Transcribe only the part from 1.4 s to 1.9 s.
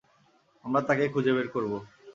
করব।